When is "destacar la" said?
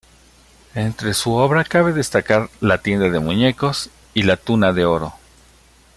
1.93-2.79